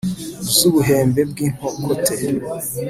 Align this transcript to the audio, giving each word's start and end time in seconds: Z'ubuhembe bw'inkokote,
Z'ubuhembe 0.55 1.21
bw'inkokote, 1.29 2.15